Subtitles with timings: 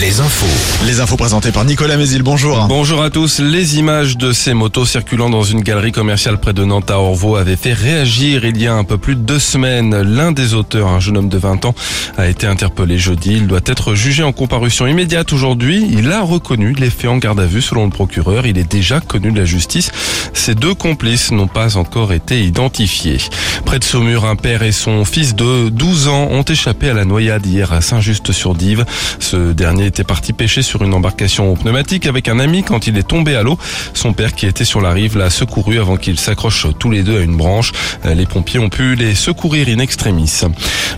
[0.00, 0.84] les infos.
[0.86, 2.66] Les infos présentées par Nicolas Mézil, bonjour.
[2.68, 3.40] Bonjour à tous.
[3.40, 7.36] Les images de ces motos circulant dans une galerie commerciale près de Nantes à Orvaux
[7.36, 10.02] avaient fait réagir il y a un peu plus de deux semaines.
[10.02, 11.74] L'un des auteurs, un jeune homme de 20 ans,
[12.18, 13.32] a été interpellé jeudi.
[13.32, 15.86] Il doit être jugé en comparution immédiate aujourd'hui.
[15.90, 18.46] Il a reconnu les faits en garde à vue selon le procureur.
[18.46, 19.90] Il est déjà connu de la justice.
[20.34, 23.18] Ces deux complices n'ont pas encore été identifiés.
[23.64, 27.04] Près de Saumur, un père et son fils de 12 ans ont échappé à la
[27.04, 28.84] noyade hier à Saint-Just-sur-Dive.
[29.18, 33.06] Ce dernier était parti pêcher sur une embarcation pneumatique avec un ami quand il est
[33.06, 33.58] tombé à l'eau.
[33.94, 37.18] Son père qui était sur la rive l'a secouru avant qu'ils s'accrochent tous les deux
[37.18, 37.72] à une branche.
[38.04, 40.40] Les pompiers ont pu les secourir in extremis.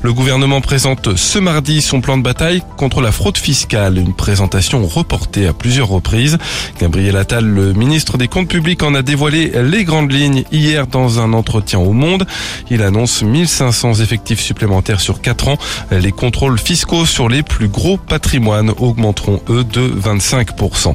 [0.03, 4.87] Le gouvernement présente ce mardi son plan de bataille contre la fraude fiscale, une présentation
[4.87, 6.39] reportée à plusieurs reprises.
[6.81, 11.21] Gabriel Attal, le ministre des Comptes publics, en a dévoilé les grandes lignes hier dans
[11.21, 12.27] un entretien au Monde.
[12.71, 15.59] Il annonce 1500 effectifs supplémentaires sur 4 ans.
[15.91, 20.95] Les contrôles fiscaux sur les plus gros patrimoines augmenteront eux de 25%.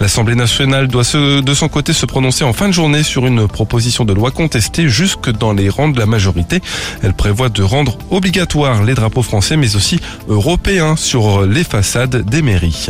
[0.00, 4.04] L'Assemblée nationale doit de son côté se prononcer en fin de journée sur une proposition
[4.04, 6.60] de loi contestée jusque dans les rangs de la majorité.
[7.02, 12.42] Elle prévoit de rendre obligatoire les drapeaux français mais aussi européens sur les façades des
[12.42, 12.88] mairies.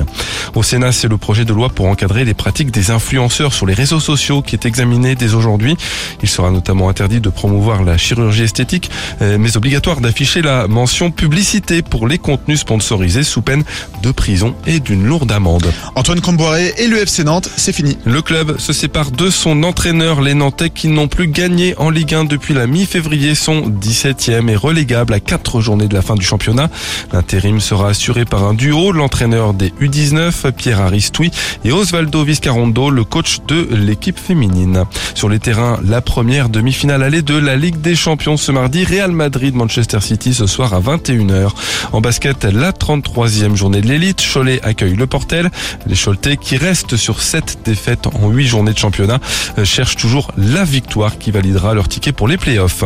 [0.54, 3.74] Au Sénat, c'est le projet de loi pour encadrer les pratiques des influenceurs sur les
[3.74, 5.76] réseaux sociaux qui est examiné dès aujourd'hui.
[6.22, 8.90] Il sera notamment interdit de promouvoir la chirurgie esthétique
[9.22, 13.64] euh, mais obligatoire d'afficher la mention publicité pour les contenus sponsorisés sous peine
[14.02, 14.25] de prison
[14.66, 15.72] et d'une lourde amende.
[15.94, 17.96] Antoine Comboiré et le FC Nantes, c'est fini.
[18.04, 20.20] Le club se sépare de son entraîneur.
[20.20, 24.56] Les Nantais qui n'ont plus gagné en Ligue 1 depuis la mi-février sont 17e et
[24.56, 26.70] relégables à 4 journées de la fin du championnat.
[27.12, 31.30] L'intérim sera assuré par un duo, l'entraîneur des U19, Pierre Aristoui,
[31.64, 34.84] et Osvaldo Viscarondo, le coach de l'équipe féminine.
[35.14, 39.12] Sur les terrains, la première demi-finale allée de la Ligue des Champions ce mardi, Real
[39.12, 41.50] Madrid-Manchester City ce soir à 21h.
[41.92, 45.50] En basket, la 33e journée de l'élite, Cholet accueille le Portel.
[45.86, 49.18] Les Choletais qui restent sur 7 défaites en 8 journées de championnat
[49.58, 52.84] euh, cherchent toujours la victoire qui validera leur ticket pour les playoffs.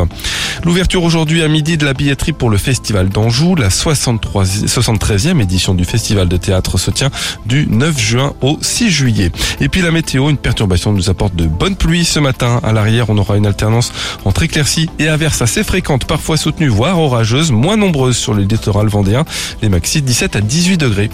[0.63, 5.73] L'ouverture aujourd'hui à midi de la billetterie pour le Festival d'Anjou, la 63, 73e édition
[5.73, 7.09] du Festival de théâtre se tient
[7.45, 9.31] du 9 juin au 6 juillet.
[9.59, 12.59] Et puis la météo, une perturbation nous apporte de bonnes pluies ce matin.
[12.63, 13.93] À l'arrière, on aura une alternance
[14.25, 18.87] entre éclaircies et averses assez fréquentes, parfois soutenues, voire orageuses, moins nombreuses sur le littoral
[18.87, 19.25] vendéen.
[19.61, 21.09] Les maxi 17 à 18 degrés.